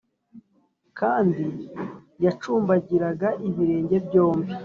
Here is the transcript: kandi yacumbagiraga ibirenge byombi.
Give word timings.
kandi 0.99 1.43
yacumbagiraga 2.25 3.27
ibirenge 3.47 3.97
byombi. 4.05 4.51